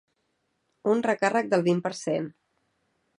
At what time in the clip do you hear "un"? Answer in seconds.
0.93-1.03